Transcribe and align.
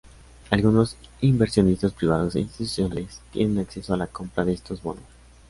Algunos 0.49 0.97
inversionistas 1.21 1.91
privados 1.93 2.35
e 2.35 2.39
institucionales 2.39 3.21
tienen 3.31 3.59
acceso 3.59 3.93
a 3.93 3.97
la 3.97 4.07
compra 4.07 4.43
de 4.43 4.53
estos 4.53 4.81
bonos. 4.81 5.03